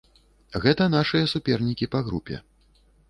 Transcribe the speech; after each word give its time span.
Гэта 0.63 0.87
нашыя 0.95 1.27
супернікі 1.33 1.89
па 1.97 2.05
групе. 2.09 2.41